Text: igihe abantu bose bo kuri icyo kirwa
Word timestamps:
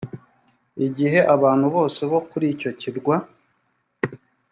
igihe 0.87 1.19
abantu 1.35 1.65
bose 1.75 2.01
bo 2.11 2.19
kuri 2.29 2.45
icyo 2.53 2.71
kirwa 2.79 3.15